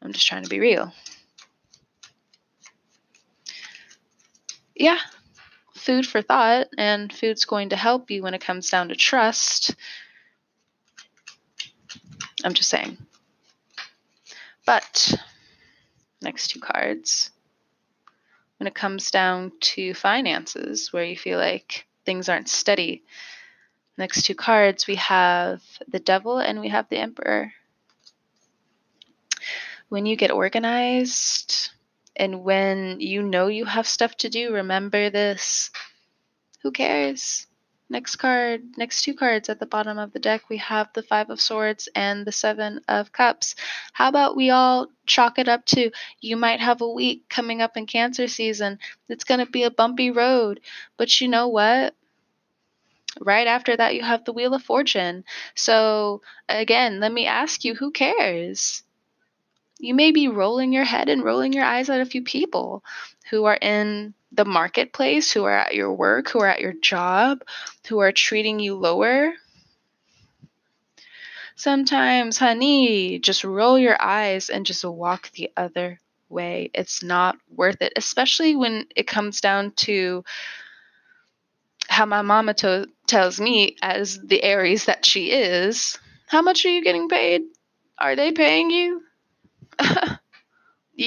I'm 0.00 0.12
just 0.12 0.26
trying 0.26 0.44
to 0.44 0.50
be 0.50 0.60
real. 0.60 0.92
Yeah, 4.74 4.98
food 5.74 6.06
for 6.06 6.22
thought, 6.22 6.68
and 6.78 7.12
food's 7.12 7.44
going 7.44 7.70
to 7.70 7.76
help 7.76 8.10
you 8.10 8.22
when 8.22 8.34
it 8.34 8.40
comes 8.40 8.70
down 8.70 8.88
to 8.88 8.94
trust. 8.94 9.74
I'm 12.44 12.54
just 12.54 12.68
saying. 12.68 12.98
But, 14.64 15.14
next 16.20 16.48
two 16.48 16.60
cards, 16.60 17.30
when 18.62 18.68
it 18.68 18.76
comes 18.76 19.10
down 19.10 19.50
to 19.58 19.92
finances, 19.92 20.92
where 20.92 21.02
you 21.02 21.16
feel 21.16 21.36
like 21.36 21.84
things 22.06 22.28
aren't 22.28 22.48
steady, 22.48 23.02
next 23.98 24.22
two 24.22 24.36
cards, 24.36 24.86
we 24.86 24.94
have 24.94 25.60
the 25.88 25.98
devil 25.98 26.38
and 26.38 26.60
we 26.60 26.68
have 26.68 26.88
the 26.88 26.98
emperor. 26.98 27.52
When 29.88 30.06
you 30.06 30.14
get 30.14 30.30
organized, 30.30 31.70
and 32.14 32.44
when 32.44 33.00
you 33.00 33.24
know 33.24 33.48
you 33.48 33.64
have 33.64 33.88
stuff 33.88 34.16
to 34.18 34.28
do, 34.28 34.52
remember 34.52 35.10
this. 35.10 35.72
Who 36.62 36.70
cares? 36.70 37.48
Next 37.92 38.16
card, 38.16 38.78
next 38.78 39.02
two 39.02 39.12
cards 39.12 39.50
at 39.50 39.60
the 39.60 39.66
bottom 39.66 39.98
of 39.98 40.14
the 40.14 40.18
deck, 40.18 40.48
we 40.48 40.56
have 40.56 40.88
the 40.94 41.02
Five 41.02 41.28
of 41.28 41.42
Swords 41.42 41.90
and 41.94 42.26
the 42.26 42.32
Seven 42.32 42.80
of 42.88 43.12
Cups. 43.12 43.54
How 43.92 44.08
about 44.08 44.34
we 44.34 44.48
all 44.48 44.86
chalk 45.04 45.38
it 45.38 45.46
up 45.46 45.66
to 45.66 45.90
you 46.18 46.38
might 46.38 46.60
have 46.60 46.80
a 46.80 46.88
week 46.88 47.28
coming 47.28 47.60
up 47.60 47.76
in 47.76 47.84
Cancer 47.84 48.28
season. 48.28 48.78
It's 49.10 49.24
going 49.24 49.44
to 49.44 49.52
be 49.52 49.64
a 49.64 49.70
bumpy 49.70 50.10
road. 50.10 50.60
But 50.96 51.20
you 51.20 51.28
know 51.28 51.48
what? 51.48 51.94
Right 53.20 53.46
after 53.46 53.76
that, 53.76 53.94
you 53.94 54.02
have 54.02 54.24
the 54.24 54.32
Wheel 54.32 54.54
of 54.54 54.62
Fortune. 54.62 55.24
So, 55.54 56.22
again, 56.48 56.98
let 56.98 57.12
me 57.12 57.26
ask 57.26 57.62
you 57.62 57.74
who 57.74 57.90
cares? 57.90 58.84
you 59.82 59.94
may 59.94 60.12
be 60.12 60.28
rolling 60.28 60.72
your 60.72 60.84
head 60.84 61.08
and 61.08 61.24
rolling 61.24 61.52
your 61.52 61.64
eyes 61.64 61.90
at 61.90 62.00
a 62.00 62.06
few 62.06 62.22
people 62.22 62.84
who 63.30 63.44
are 63.44 63.58
in 63.60 64.14
the 64.32 64.44
marketplace, 64.44 65.30
who 65.32 65.44
are 65.44 65.56
at 65.56 65.74
your 65.74 65.92
work, 65.92 66.28
who 66.30 66.40
are 66.40 66.48
at 66.48 66.60
your 66.60 66.72
job, 66.72 67.42
who 67.88 67.98
are 68.00 68.12
treating 68.12 68.60
you 68.60 68.74
lower. 68.74 69.32
Sometimes, 71.56 72.38
honey, 72.38 73.18
just 73.18 73.44
roll 73.44 73.78
your 73.78 74.00
eyes 74.00 74.48
and 74.48 74.66
just 74.66 74.84
walk 74.84 75.30
the 75.32 75.50
other 75.56 76.00
way. 76.28 76.70
It's 76.74 77.02
not 77.02 77.36
worth 77.54 77.82
it, 77.82 77.92
especially 77.96 78.56
when 78.56 78.86
it 78.96 79.06
comes 79.06 79.40
down 79.40 79.72
to 79.72 80.24
how 81.88 82.06
my 82.06 82.22
mama 82.22 82.54
to- 82.54 82.88
tells 83.06 83.38
me, 83.40 83.76
as 83.82 84.18
the 84.18 84.42
Aries 84.42 84.86
that 84.86 85.04
she 85.04 85.30
is, 85.30 85.98
how 86.26 86.40
much 86.40 86.64
are 86.64 86.70
you 86.70 86.82
getting 86.82 87.08
paid? 87.08 87.42
Are 87.98 88.16
they 88.16 88.32
paying 88.32 88.70
you? 88.70 89.02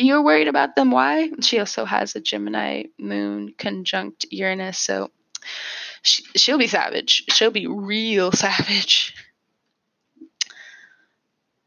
You're 0.03 0.23
worried 0.23 0.49
about 0.49 0.75
them. 0.75 0.91
Why? 0.91 1.29
She 1.41 1.59
also 1.59 1.85
has 1.85 2.15
a 2.15 2.19
Gemini 2.19 2.83
moon 2.99 3.53
conjunct 3.57 4.25
Uranus, 4.29 4.77
so 4.77 5.09
she, 6.01 6.23
she'll 6.35 6.57
be 6.57 6.67
savage. 6.67 7.23
She'll 7.29 7.51
be 7.51 7.67
real 7.67 8.31
savage. 8.33 9.15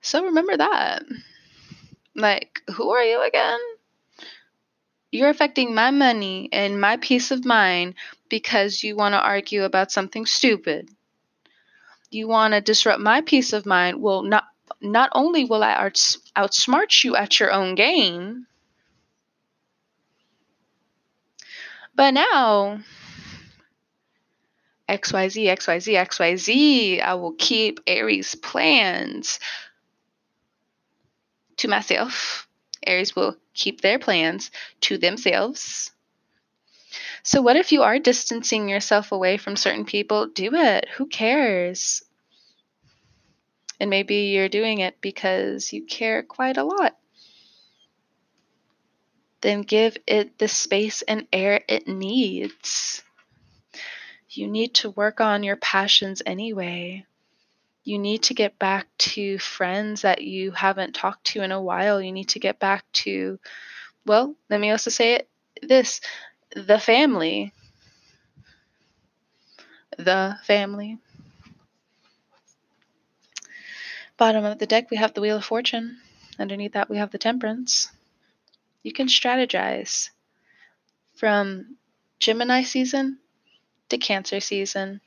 So 0.03 0.25
remember 0.25 0.57
that. 0.57 1.05
Like, 2.15 2.63
who 2.75 2.91
are 2.91 3.03
you 3.03 3.23
again? 3.23 3.61
You're 5.11 5.31
affecting 5.31 5.75
my 5.75 5.91
money 5.91 6.51
and 6.53 6.81
my 6.81 6.99
peace 6.99 7.31
of 7.31 7.47
mind 7.47 7.95
because 8.29 8.85
you 8.85 8.95
want 8.95 9.15
to 9.15 9.21
argue 9.21 9.65
about 9.65 9.91
something 9.91 10.27
stupid. 10.27 10.91
You 12.11 12.29
want 12.29 12.53
to 12.53 12.61
disrupt 12.61 13.01
my 13.01 13.23
peace 13.23 13.55
of 13.55 13.65
mind. 13.65 14.03
Well, 14.03 14.23
not 14.23 14.45
not 14.81 15.11
only 15.13 15.45
will 15.45 15.63
I 15.63 15.75
outsmart 16.37 17.05
you 17.05 17.17
at 17.17 17.41
your 17.41 17.53
own 17.53 17.75
game, 17.75 18.47
but 21.95 22.13
now 22.15 22.81
XYZ, 24.89 25.47
XYZ, 25.59 26.07
XYZ, 26.09 27.03
I 27.03 27.15
will 27.15 27.33
keep 27.33 27.81
Aries 27.87 28.35
plans 28.37 29.39
to 31.59 31.69
myself. 31.69 32.49
Aries 32.87 33.15
will 33.15 33.37
keep 33.53 33.81
their 33.83 33.99
plans 33.99 34.51
to 34.83 34.97
themselves. 34.97 35.91
So, 37.23 37.43
what 37.43 37.57
if 37.57 37.73
you 37.73 37.83
are 37.83 37.99
distancing 37.99 38.69
yourself 38.69 39.13
away 39.13 39.37
from 39.37 39.57
certain 39.57 39.85
people? 39.85 40.27
Do 40.27 40.55
it. 40.55 40.89
Who 40.97 41.07
cares? 41.07 42.03
And 43.81 43.91
maybe 43.91 44.15
you're 44.33 44.49
doing 44.49 44.81
it 44.81 45.01
because 45.01 45.73
you 45.73 45.85
care 45.85 46.23
quite 46.23 46.57
a 46.57 46.65
lot. 46.65 46.97
Then 49.41 49.63
give 49.63 49.97
it 50.07 50.39
the 50.39 50.49
space 50.49 51.03
and 51.03 51.27
air 51.33 51.61
it 51.69 51.87
needs. 51.87 53.03
You 54.29 54.49
need 54.49 54.75
to 54.75 54.91
work 54.91 55.21
on 55.21 55.43
your 55.43 55.57
passions 55.57 56.23
anyway. 56.27 57.07
You 57.85 57.99
need 57.99 58.25
to 58.25 58.35
get 58.35 58.59
back 58.59 58.87
to 58.99 59.39
friends 59.39 60.03
that 60.03 60.23
you 60.23 60.51
haven't 60.51 60.95
talked 60.95 61.25
to 61.29 61.43
in 61.43 61.53
a 61.53 61.63
while. 61.63 62.03
You 62.03 62.13
need 62.13 62.31
to 62.31 62.39
get 62.39 62.59
back 62.59 62.85
to, 63.05 63.39
well, 64.05 64.35
let 64.51 64.61
me 64.61 64.71
also 64.71 64.91
say 64.91 65.15
it 65.15 65.29
this 65.63 66.01
the 66.55 66.79
family. 66.79 67.53
The 69.97 70.37
family. 70.45 70.99
Bottom 74.19 74.45
of 74.45 74.59
the 74.59 74.67
deck, 74.67 74.91
we 74.91 74.97
have 74.97 75.15
the 75.15 75.21
Wheel 75.21 75.37
of 75.37 75.45
Fortune. 75.45 75.99
Underneath 76.41 76.73
that, 76.73 76.91
we 76.91 76.97
have 76.97 77.13
the 77.13 77.19
Temperance. 77.19 77.89
You 78.83 78.93
can 78.93 79.07
strategize 79.07 80.11
from 81.15 81.77
Gemini 82.19 82.65
season 82.65 83.19
to 83.91 83.97
Cancer 83.97 84.41
season. 84.41 85.01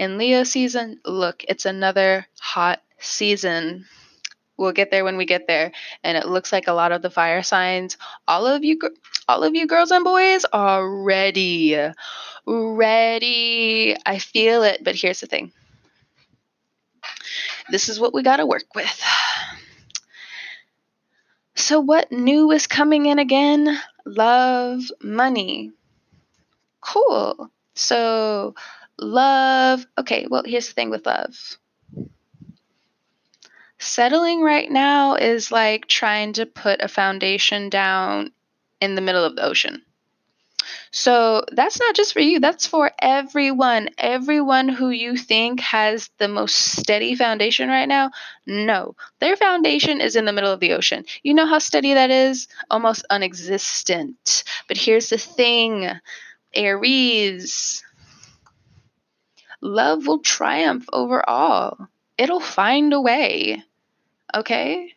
and 0.00 0.18
Leo 0.18 0.42
season, 0.42 0.98
look, 1.04 1.44
it's 1.48 1.64
another 1.64 2.26
hot 2.40 2.82
season. 2.98 3.86
We'll 4.56 4.72
get 4.72 4.90
there 4.90 5.04
when 5.04 5.16
we 5.16 5.26
get 5.26 5.46
there. 5.46 5.70
And 6.02 6.18
it 6.18 6.26
looks 6.26 6.50
like 6.50 6.66
a 6.66 6.72
lot 6.72 6.90
of 6.90 7.02
the 7.02 7.10
fire 7.10 7.44
signs, 7.44 7.96
all 8.26 8.46
of 8.46 8.64
you 8.64 8.80
all 9.28 9.44
of 9.44 9.54
you 9.54 9.68
girls 9.68 9.92
and 9.92 10.04
boys 10.04 10.44
are 10.52 10.88
ready. 10.88 11.78
Ready. 12.46 13.96
I 14.04 14.18
feel 14.18 14.64
it, 14.64 14.82
but 14.82 14.96
here's 14.96 15.20
the 15.20 15.26
thing 15.28 15.52
this 17.70 17.88
is 17.88 17.98
what 17.98 18.14
we 18.14 18.22
got 18.22 18.36
to 18.36 18.46
work 18.46 18.74
with. 18.74 19.02
So, 21.58 21.80
what 21.80 22.12
new 22.12 22.50
is 22.52 22.66
coming 22.66 23.06
in 23.06 23.18
again? 23.18 23.80
Love, 24.04 24.82
money. 25.02 25.72
Cool. 26.82 27.50
So, 27.74 28.54
love. 28.98 29.86
Okay, 29.98 30.26
well, 30.30 30.42
here's 30.44 30.68
the 30.68 30.74
thing 30.74 30.90
with 30.90 31.06
love. 31.06 31.58
Settling 33.78 34.42
right 34.42 34.70
now 34.70 35.14
is 35.14 35.50
like 35.50 35.86
trying 35.86 36.34
to 36.34 36.44
put 36.44 36.82
a 36.82 36.88
foundation 36.88 37.70
down 37.70 38.32
in 38.80 38.94
the 38.94 39.00
middle 39.00 39.24
of 39.24 39.34
the 39.34 39.44
ocean. 39.44 39.82
So 40.90 41.44
that's 41.52 41.78
not 41.78 41.94
just 41.94 42.12
for 42.12 42.20
you, 42.20 42.40
that's 42.40 42.66
for 42.66 42.90
everyone. 42.98 43.90
Everyone 43.98 44.68
who 44.68 44.90
you 44.90 45.16
think 45.16 45.60
has 45.60 46.10
the 46.18 46.28
most 46.28 46.54
steady 46.54 47.14
foundation 47.14 47.68
right 47.68 47.88
now, 47.88 48.10
no. 48.46 48.96
Their 49.20 49.36
foundation 49.36 50.00
is 50.00 50.16
in 50.16 50.24
the 50.24 50.32
middle 50.32 50.52
of 50.52 50.60
the 50.60 50.72
ocean. 50.72 51.04
You 51.22 51.34
know 51.34 51.46
how 51.46 51.58
steady 51.58 51.94
that 51.94 52.10
is? 52.10 52.48
Almost 52.70 53.06
unexistent. 53.10 54.44
But 54.68 54.76
here's 54.76 55.10
the 55.10 55.18
thing 55.18 55.90
Aries, 56.54 57.84
love 59.60 60.06
will 60.06 60.20
triumph 60.20 60.86
over 60.92 61.28
all, 61.28 61.88
it'll 62.16 62.40
find 62.40 62.92
a 62.92 63.00
way. 63.00 63.62
Okay? 64.34 64.95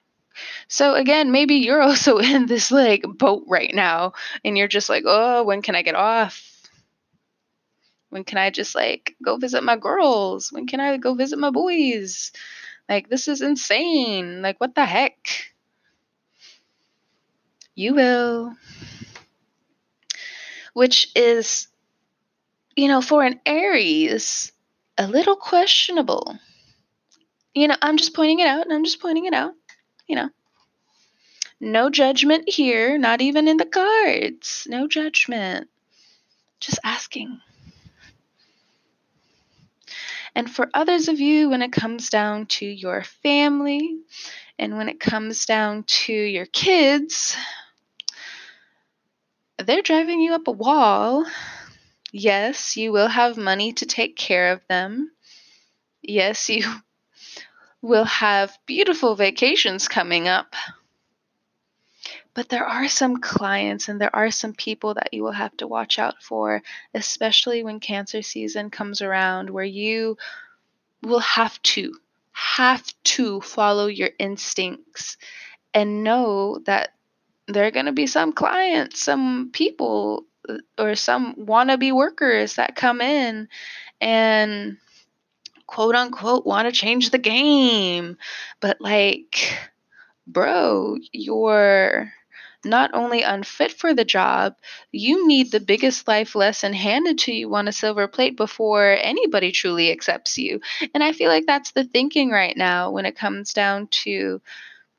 So 0.67 0.96
again, 0.96 1.31
maybe 1.31 1.55
you're 1.55 1.81
also 1.89 2.17
in 2.17 2.46
this 2.46 2.72
like 2.72 3.03
boat 3.03 3.43
right 3.48 3.74
now 3.74 4.13
and 4.43 4.58
you're 4.58 4.67
just 4.67 4.89
like, 4.89 5.03
"Oh, 5.05 5.43
when 5.43 5.62
can 5.62 5.75
I 5.75 5.81
get 5.81 5.96
off?" 5.96 6.46
When 8.10 8.24
can 8.24 8.38
I 8.38 8.50
just 8.50 8.74
like 8.75 9.15
go 9.24 9.38
visit 9.38 9.63
my 9.63 9.77
girls? 9.77 10.51
When 10.51 10.65
can 10.67 10.79
I 10.79 10.98
go 10.98 11.13
visit 11.13 11.38
my 11.38 11.51
boys? 11.51 12.31
Like 12.88 13.10
this 13.10 13.27
is 13.27 13.41
insane. 13.41 14.41
Like 14.41 14.60
what 14.60 14.75
the 14.75 14.86
heck? 14.86 15.53
You 17.75 17.93
will. 17.93 18.55
Which 20.74 21.12
is 21.15 21.67
you 22.79 22.88
know, 22.88 23.01
for 23.01 23.24
an 23.24 23.41
Aries, 23.46 24.53
a 24.98 25.05
little 25.05 25.36
questionable. 25.36 26.39
You 27.53 27.67
know, 27.67 27.75
I'm 27.81 27.98
just 27.98 28.13
pointing 28.13 28.39
it 28.39 28.48
out 28.48 28.63
and 28.63 28.72
I'm 28.74 28.86
just 28.86 29.01
pointing 29.01 29.25
it 29.25 29.34
out 29.34 29.53
you 30.09 30.15
know. 30.15 30.29
No 31.61 31.89
judgment 31.89 32.50
here, 32.50 32.98
not 32.98 33.22
even 33.22 33.48
in 33.48 33.57
the 33.57 33.65
cards. 33.65 34.65
No 34.69 34.87
judgment. 34.87 35.69
Just 36.59 36.79
asking. 36.83 37.41
And 40.35 40.50
for 40.50 40.69
others 40.74 41.07
of 41.07 41.19
you, 41.19 41.50
when 41.50 41.61
it 41.61 41.72
comes 41.72 42.09
down 42.09 42.45
to 42.48 42.65
your 42.65 43.03
family 43.03 44.00
and 44.57 44.77
when 44.77 44.89
it 44.89 45.00
comes 45.00 45.45
down 45.45 45.83
to 45.83 46.13
your 46.13 46.45
kids, 46.45 47.35
they're 49.57 49.81
driving 49.81 50.22
you 50.22 50.33
up 50.33 50.48
a 50.48 50.51
wall. 50.51 51.25
Yes, 52.11 52.77
you 52.77 52.91
will 52.91 53.07
have 53.07 53.37
money 53.37 53.74
to 53.74 53.85
take 53.85 54.15
care 54.15 54.53
of 54.53 54.61
them. 54.67 55.11
Yes, 56.01 56.50
you 56.50 56.63
We'll 57.81 58.05
have 58.05 58.57
beautiful 58.65 59.15
vacations 59.15 59.87
coming 59.87 60.27
up. 60.27 60.55
But 62.33 62.50
there 62.50 62.65
are 62.65 62.87
some 62.87 63.22
clients 63.22 63.89
and 63.89 64.00
there 64.00 64.15
are 64.15 64.31
some 64.31 64.53
people 64.53 64.94
that 64.94 65.13
you 65.13 65.24
will 65.24 65.31
have 65.31 65.55
to 65.57 65.68
watch 65.68 66.00
out 66.00 66.22
for, 66.22 66.61
especially 66.94 67.63
when 67.63 67.79
cancer 67.79 68.22
season 68.22 68.70
comes 68.70 69.01
around, 69.01 69.50
where 69.50 69.65
you 69.65 70.18
will 71.01 71.20
have 71.20 71.61
to, 71.63 71.96
have 72.31 72.83
to 73.03 73.42
follow 73.42 73.87
your 73.87 74.11
instincts 74.20 75.18
and 75.74 76.03
know 76.03 76.59
that 76.65 76.94
there 77.48 77.65
are 77.65 77.72
going 77.72 77.87
to 77.87 77.92
be 77.92 78.07
some 78.07 78.31
clients, 78.31 79.01
some 79.01 79.50
people, 79.51 80.25
or 80.77 80.96
some 80.96 81.35
wannabe 81.35 81.92
workers 81.94 82.55
that 82.55 82.75
come 82.75 83.01
in 83.01 83.48
and 84.00 84.77
quote 85.70 85.94
unquote 85.94 86.48
want 86.48 86.68
to 86.68 86.72
change 86.72 87.12
the 87.12 87.20
game. 87.20 88.18
But 88.60 88.82
like, 88.82 89.55
bro, 90.25 90.98
you're 91.12 92.12
not 92.66 92.90
only 92.96 93.22
unfit 93.22 93.72
for 93.74 93.94
the 93.94 94.03
job, 94.03 94.55
you 94.92 95.27
need 95.27 95.51
the 95.51 95.60
biggest 95.60 96.08
life 96.08 96.34
lesson 96.34 96.74
handed 96.74 97.20
to 97.20 97.32
you 97.32 97.53
on 97.53 97.68
a 97.68 97.72
silver 97.72 98.08
plate 98.08 98.36
before 98.36 98.98
anybody 99.00 99.51
truly 99.51 99.92
accepts 99.92 100.40
you. 100.40 100.60
And 100.96 101.03
I 101.03 101.14
feel 101.14 101.29
like 101.29 101.46
that's 101.46 101.72
the 101.72 101.84
thinking 101.84 102.32
right 102.32 102.58
now 102.58 102.90
when 102.90 103.05
it 103.05 103.16
comes 103.16 103.53
down 103.53 103.88
to 104.03 104.42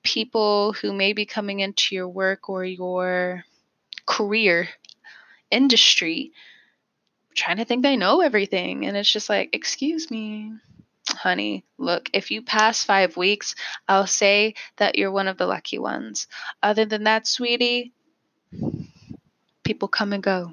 people 0.05 0.73
who 0.75 0.93
may 0.93 1.13
be 1.13 1.27
coming 1.27 1.59
into 1.59 1.97
your 1.97 2.09
work 2.09 2.49
or 2.49 2.65
your 2.65 3.45
career 4.07 4.69
industry 5.51 6.33
trying 7.35 7.59
to 7.59 7.65
think 7.65 7.83
they 7.83 7.97
know 7.97 8.21
everything. 8.21 8.87
And 8.87 8.97
it's 8.97 9.11
just 9.11 9.29
like, 9.29 9.55
excuse 9.55 10.11
me, 10.11 10.53
honey, 11.09 11.65
look, 11.79 12.11
if 12.13 12.31
you 12.31 12.43
pass 12.43 12.83
five 12.83 13.17
weeks, 13.17 13.55
I'll 13.89 14.07
say 14.07 14.55
that 14.77 14.97
you're 14.97 15.13
one 15.13 15.29
of 15.29 15.39
the 15.39 15.47
lucky 15.47 15.79
ones. 15.79 16.27
Other 16.63 16.85
than 16.85 17.05
that, 17.05 17.27
sweetie, 17.27 17.93
people 19.65 19.89
come 19.89 20.13
and 20.13 20.23
go. 20.23 20.53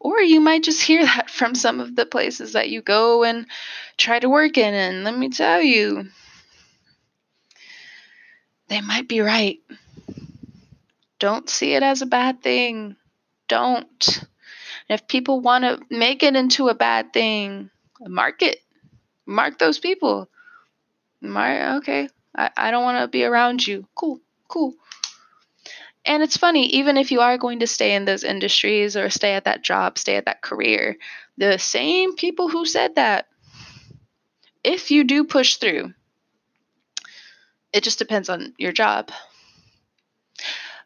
Or 0.00 0.20
you 0.20 0.40
might 0.40 0.62
just 0.62 0.82
hear 0.82 1.04
that 1.04 1.30
from 1.38 1.54
some 1.54 1.80
of 1.80 1.96
the 1.96 2.06
places 2.06 2.52
that 2.52 2.70
you 2.70 2.82
go 2.82 3.24
and 3.24 3.46
try 3.96 4.18
to 4.18 4.28
work 4.28 4.56
in. 4.58 4.74
And 4.74 5.04
let 5.04 5.16
me 5.16 5.28
tell 5.28 5.60
you, 5.60 6.08
they 8.68 8.80
might 8.80 9.08
be 9.08 9.20
right. 9.20 9.58
Don't 11.18 11.50
see 11.50 11.74
it 11.74 11.82
as 11.82 12.00
a 12.00 12.06
bad 12.06 12.42
thing 12.42 12.94
don't. 13.48 14.24
And 14.88 15.00
if 15.00 15.08
people 15.08 15.40
want 15.40 15.64
to 15.64 15.80
make 15.90 16.22
it 16.22 16.36
into 16.36 16.68
a 16.68 16.74
bad 16.74 17.12
thing, 17.12 17.70
mark 18.00 18.42
it. 18.42 18.60
Mark 19.26 19.58
those 19.58 19.78
people. 19.78 20.28
Mark, 21.20 21.82
okay, 21.82 22.08
I, 22.34 22.50
I 22.56 22.70
don't 22.70 22.84
want 22.84 23.02
to 23.02 23.08
be 23.08 23.24
around 23.24 23.66
you. 23.66 23.86
Cool, 23.94 24.20
cool. 24.48 24.74
And 26.06 26.22
it's 26.22 26.38
funny, 26.38 26.66
even 26.68 26.96
if 26.96 27.10
you 27.10 27.20
are 27.20 27.36
going 27.36 27.60
to 27.60 27.66
stay 27.66 27.94
in 27.94 28.06
those 28.06 28.24
industries 28.24 28.96
or 28.96 29.10
stay 29.10 29.34
at 29.34 29.44
that 29.44 29.62
job, 29.62 29.98
stay 29.98 30.16
at 30.16 30.24
that 30.24 30.40
career, 30.40 30.96
the 31.36 31.58
same 31.58 32.14
people 32.16 32.48
who 32.48 32.64
said 32.64 32.94
that, 32.94 33.26
if 34.64 34.90
you 34.90 35.04
do 35.04 35.24
push 35.24 35.56
through, 35.56 35.92
it 37.72 37.82
just 37.82 37.98
depends 37.98 38.28
on 38.28 38.54
your 38.56 38.72
job. 38.72 39.10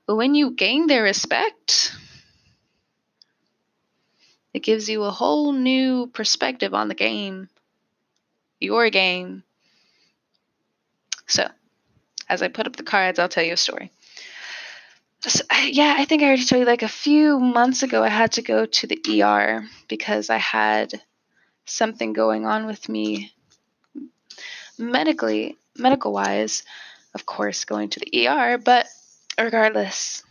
But 0.06 0.16
when 0.16 0.34
you 0.34 0.50
gain 0.50 0.88
their 0.88 1.04
respect, 1.04 1.94
it 4.52 4.62
gives 4.62 4.88
you 4.88 5.04
a 5.04 5.10
whole 5.10 5.52
new 5.52 6.06
perspective 6.08 6.74
on 6.74 6.88
the 6.88 6.94
game, 6.94 7.48
your 8.60 8.90
game. 8.90 9.42
So, 11.26 11.48
as 12.28 12.42
I 12.42 12.48
put 12.48 12.66
up 12.66 12.76
the 12.76 12.82
cards, 12.82 13.18
I'll 13.18 13.28
tell 13.28 13.44
you 13.44 13.54
a 13.54 13.56
story. 13.56 13.90
So, 15.20 15.44
yeah, 15.64 15.94
I 15.96 16.04
think 16.04 16.22
I 16.22 16.26
already 16.26 16.44
told 16.44 16.60
you 16.60 16.66
like 16.66 16.82
a 16.82 16.88
few 16.88 17.38
months 17.38 17.82
ago, 17.82 18.02
I 18.02 18.08
had 18.08 18.32
to 18.32 18.42
go 18.42 18.66
to 18.66 18.86
the 18.86 19.22
ER 19.22 19.64
because 19.88 20.30
I 20.30 20.38
had 20.38 21.00
something 21.64 22.12
going 22.12 22.44
on 22.44 22.66
with 22.66 22.88
me 22.88 23.32
medically, 24.78 25.56
medical 25.76 26.12
wise. 26.12 26.64
Of 27.14 27.26
course, 27.26 27.66
going 27.66 27.90
to 27.90 28.00
the 28.00 28.26
ER, 28.26 28.58
but 28.58 28.86
regardless, 29.38 30.24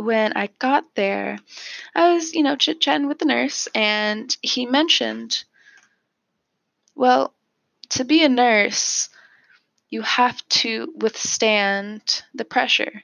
when 0.00 0.32
I 0.34 0.48
got 0.58 0.84
there, 0.94 1.38
I 1.94 2.14
was, 2.14 2.34
you 2.34 2.42
know, 2.42 2.56
chit 2.56 2.80
chatting 2.80 3.08
with 3.08 3.18
the 3.18 3.24
nurse, 3.24 3.68
and 3.74 4.34
he 4.42 4.66
mentioned, 4.66 5.44
well, 6.94 7.32
to 7.90 8.04
be 8.04 8.24
a 8.24 8.28
nurse, 8.28 9.08
you 9.88 10.02
have 10.02 10.46
to 10.48 10.92
withstand 10.96 12.22
the 12.34 12.44
pressure. 12.44 13.02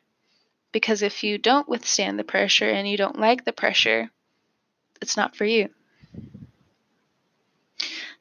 Because 0.72 1.02
if 1.02 1.24
you 1.24 1.38
don't 1.38 1.68
withstand 1.68 2.18
the 2.18 2.24
pressure 2.24 2.68
and 2.68 2.88
you 2.88 2.96
don't 2.96 3.18
like 3.18 3.44
the 3.44 3.52
pressure, 3.52 4.10
it's 5.00 5.16
not 5.16 5.34
for 5.34 5.44
you. 5.44 5.70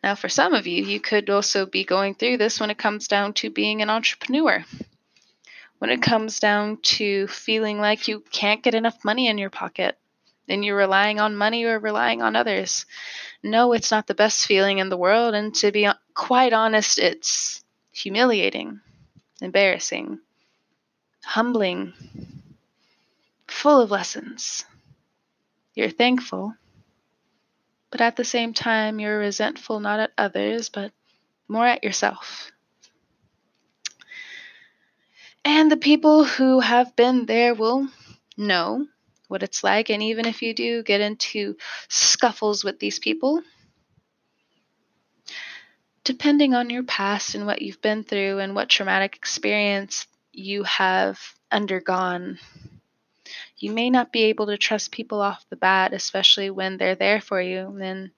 Now, 0.04 0.16
for 0.16 0.30
some 0.30 0.54
of 0.54 0.68
you, 0.68 0.84
you 0.84 1.00
could 1.00 1.30
also 1.30 1.66
be 1.66 1.84
going 1.84 2.16
through 2.16 2.38
this 2.38 2.60
when 2.60 2.70
it 2.70 2.78
comes 2.78 3.08
down 3.08 3.34
to 3.34 3.50
being 3.50 3.82
an 3.82 3.90
entrepreneur. 3.90 4.64
When 5.86 5.91
it 5.91 6.02
comes 6.02 6.39
down 6.39 6.78
to 6.98 7.28
feeling 7.28 7.80
like 7.80 8.08
you 8.08 8.21
can't 8.32 8.63
get 8.63 8.74
enough 8.74 9.06
money 9.06 9.28
in 9.28 9.38
your 9.38 9.52
pocket 9.52 9.95
and 10.48 10.65
you're 10.65 10.76
relying 10.76 11.19
on 11.19 11.36
money 11.36 11.63
or 11.63 11.78
relying 11.78 12.24
on 12.24 12.36
others. 12.36 12.88
No, 13.43 13.71
it's 13.71 13.91
not 13.91 14.08
the 14.08 14.15
best 14.15 14.48
feeling 14.48 14.80
in 14.80 14.89
the 14.89 14.98
world. 14.98 15.36
And 15.36 15.54
to 15.58 15.71
be 15.71 15.88
quite 16.15 16.54
honest, 16.54 16.98
it's 16.98 17.63
humiliating, 17.91 18.80
embarrassing, 19.43 20.17
humbling, 21.24 21.93
full 23.48 23.80
of 23.80 23.91
lessons. 23.91 24.65
You're 25.76 25.91
thankful, 25.91 26.56
but 27.91 28.02
at 28.02 28.15
the 28.15 28.26
same 28.26 28.56
time, 28.56 29.00
you're 29.00 29.19
resentful 29.19 29.80
not 29.80 30.00
at 30.00 30.13
others, 30.17 30.69
but 30.69 30.91
more 31.48 31.67
at 31.67 31.84
yourself. 31.84 32.52
And 35.48 35.72
the 35.72 35.78
people 35.78 36.26
who 36.26 36.60
have 36.60 36.96
been 36.96 37.28
there 37.28 37.54
will 37.54 37.88
know 38.36 38.88
what 39.28 39.44
it's 39.44 39.64
like. 39.64 39.92
And 39.92 40.02
even 40.02 40.26
if 40.26 40.42
you 40.42 40.56
do 40.56 40.82
get 40.82 41.02
into 41.02 41.56
scuffles 41.88 42.64
with 42.64 42.80
these 42.80 42.98
people, 42.98 43.44
depending 46.04 46.56
on 46.56 46.72
your 46.72 46.84
past 46.84 47.36
and 47.36 47.46
what 47.46 47.62
you've 47.62 47.82
been 47.82 48.04
through 48.04 48.40
and 48.40 48.56
what 48.56 48.70
traumatic 48.70 49.16
experience 49.16 50.08
you 50.32 50.64
have 50.64 51.20
undergone, 51.52 52.40
you 53.58 53.72
may 53.72 53.92
not 53.92 54.12
be 54.12 54.24
able 54.24 54.48
to 54.48 54.58
trust 54.58 54.92
people 54.92 55.22
off 55.22 55.46
the 55.50 55.56
bat, 55.56 55.94
especially 55.94 56.50
when 56.50 56.78
they're 56.78 56.96
there 56.96 57.22
for 57.22 57.40
you. 57.40 57.78
And 57.80 58.10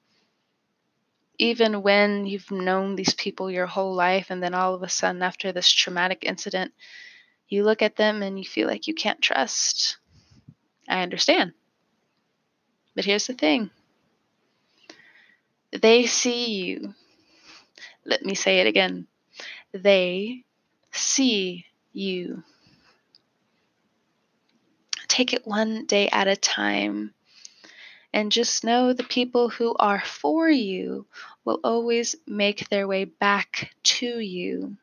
even 1.38 1.82
when 1.82 2.26
you've 2.26 2.52
known 2.52 2.96
these 2.96 3.14
people 3.14 3.52
your 3.52 3.68
whole 3.68 3.94
life, 3.94 4.28
and 4.30 4.42
then 4.42 4.54
all 4.54 4.74
of 4.74 4.82
a 4.82 4.90
sudden, 4.90 5.22
after 5.22 5.52
this 5.52 5.70
traumatic 5.70 6.24
incident, 6.24 6.72
you 7.48 7.64
look 7.64 7.82
at 7.82 7.96
them 7.96 8.22
and 8.22 8.38
you 8.38 8.46
feel 8.46 8.68
like 8.68 8.88
you 8.88 8.94
can't 8.94 9.22
trust. 9.22 9.98
I 10.88 11.02
understand. 11.02 11.54
But 12.96 13.06
here's 13.06 13.28
the 13.28 13.34
thing 13.34 13.70
they 15.72 16.06
see 16.06 16.64
you. 16.64 16.94
Let 18.06 18.24
me 18.24 18.36
say 18.36 18.60
it 18.60 18.68
again. 18.68 19.08
They 19.74 20.44
see 20.92 21.66
you 21.94 22.44
take 25.08 25.34
it 25.34 25.48
one 25.48 25.86
day 25.86 26.08
at 26.10 26.28
a 26.28 26.36
time. 26.36 27.14
And 28.14 28.32
just 28.32 28.64
know 28.64 28.94
the 28.94 29.04
people 29.04 29.50
who 29.50 29.76
are 29.78 30.02
for 30.04 30.50
you 30.50 31.08
will 31.44 31.60
always 31.64 32.16
make 32.26 32.70
their 32.70 32.88
way 32.88 33.06
back 33.06 33.72
to 33.84 34.20
you. 34.20 34.78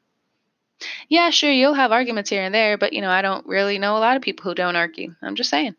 Yeah, 1.09 1.31
sure, 1.31 1.51
you'll 1.51 1.75
have 1.75 1.92
arguments 1.92 2.31
here 2.31 2.42
and 2.42 2.55
there, 2.55 2.79
but 2.79 2.92
you 2.92 3.01
know, 3.01 3.11
I 3.11 3.23
don't 3.23 3.47
really 3.47 3.79
know 3.79 3.97
a 3.97 4.01
lot 4.01 4.16
of 4.16 4.23
people 4.23 4.44
who 4.44 4.55
don't 4.55 4.77
argue. 4.77 5.14
I'm 5.23 5.35
just 5.35 5.51
saying. 5.51 5.75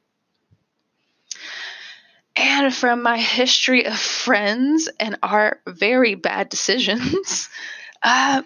And 2.36 2.74
from 2.74 3.02
my 3.02 3.18
history 3.18 3.86
of 3.86 3.98
friends 3.98 4.90
and 5.00 5.18
our 5.24 5.62
very 5.68 6.16
bad 6.16 6.50
decisions, 6.50 7.50
uh, 8.04 8.44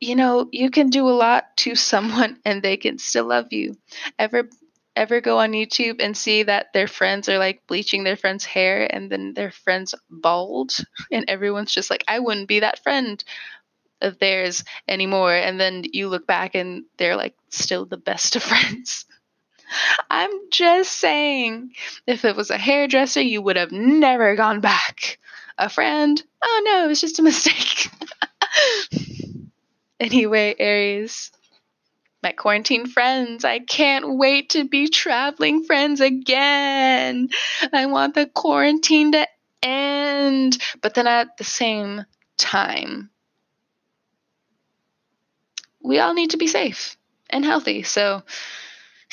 you 0.00 0.14
know, 0.16 0.48
you 0.52 0.70
can 0.70 0.90
do 0.90 1.08
a 1.08 1.10
lot 1.10 1.56
to 1.58 1.74
someone 1.74 2.38
and 2.44 2.62
they 2.62 2.76
can 2.76 2.98
still 2.98 3.26
love 3.26 3.52
you. 3.52 3.76
Ever 4.18 4.48
ever 4.94 5.20
go 5.20 5.38
on 5.38 5.52
YouTube 5.52 5.96
and 6.00 6.16
see 6.16 6.42
that 6.42 6.72
their 6.72 6.88
friends 6.88 7.28
are 7.28 7.36
like 7.36 7.66
bleaching 7.66 8.02
their 8.02 8.16
friend's 8.16 8.46
hair 8.46 8.88
and 8.90 9.12
then 9.12 9.34
their 9.34 9.50
friend's 9.50 9.94
bald 10.08 10.74
and 11.12 11.26
everyone's 11.28 11.74
just 11.74 11.90
like, 11.90 12.02
I 12.08 12.18
wouldn't 12.18 12.48
be 12.48 12.60
that 12.60 12.82
friend 12.82 13.22
of 14.00 14.18
theirs 14.18 14.64
anymore. 14.88 15.34
And 15.34 15.60
then 15.60 15.84
you 15.92 16.08
look 16.08 16.26
back 16.26 16.54
and 16.54 16.84
they're 16.96 17.16
like 17.16 17.34
still 17.50 17.86
the 17.86 17.96
best 17.96 18.36
of 18.36 18.42
friends. 18.42 19.06
I'm 20.08 20.30
just 20.50 20.92
saying, 20.92 21.72
if 22.06 22.24
it 22.24 22.36
was 22.36 22.50
a 22.50 22.58
hairdresser, 22.58 23.20
you 23.20 23.42
would 23.42 23.56
have 23.56 23.72
never 23.72 24.36
gone 24.36 24.60
back. 24.60 25.18
A 25.58 25.68
friend, 25.68 26.22
oh 26.44 26.62
no, 26.64 26.84
it 26.84 26.88
was 26.88 27.00
just 27.00 27.18
a 27.18 27.22
mistake. 27.22 27.90
anyway, 30.00 30.54
Aries, 30.58 31.32
my 32.22 32.32
quarantine 32.32 32.86
friends. 32.86 33.44
I 33.44 33.60
can't 33.60 34.16
wait 34.16 34.50
to 34.50 34.68
be 34.68 34.88
traveling 34.88 35.64
friends 35.64 36.00
again. 36.00 37.30
I 37.72 37.86
want 37.86 38.14
the 38.14 38.26
quarantine 38.26 39.12
to 39.12 39.26
end. 39.62 40.58
But 40.82 40.94
then 40.94 41.06
at 41.06 41.36
the 41.36 41.44
same 41.44 42.04
time, 42.36 43.10
we 45.86 46.00
all 46.00 46.14
need 46.14 46.30
to 46.30 46.36
be 46.36 46.48
safe 46.48 46.96
and 47.30 47.44
healthy. 47.44 47.84
So, 47.84 48.22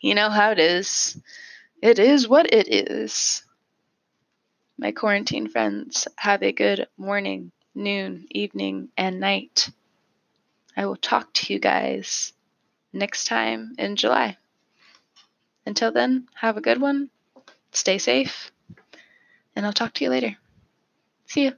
you 0.00 0.14
know 0.14 0.28
how 0.28 0.50
it 0.50 0.58
is. 0.58 1.18
It 1.80 1.98
is 1.98 2.28
what 2.28 2.52
it 2.52 2.68
is. 2.68 3.42
My 4.76 4.92
quarantine 4.92 5.48
friends, 5.48 6.06
have 6.16 6.42
a 6.42 6.52
good 6.52 6.86
morning, 6.96 7.50
noon, 7.74 8.26
evening, 8.30 8.90
and 8.96 9.20
night. 9.20 9.70
I 10.76 10.86
will 10.86 10.96
talk 10.96 11.32
to 11.34 11.52
you 11.52 11.58
guys 11.58 12.32
next 12.92 13.24
time 13.24 13.74
in 13.78 13.96
July. 13.96 14.36
Until 15.66 15.92
then, 15.92 16.28
have 16.34 16.56
a 16.56 16.62
good 16.62 16.80
one, 16.80 17.10
stay 17.72 17.98
safe, 17.98 18.52
and 19.56 19.66
I'll 19.66 19.72
talk 19.72 19.94
to 19.94 20.04
you 20.04 20.10
later. 20.10 20.36
See 21.26 21.44
you. 21.44 21.52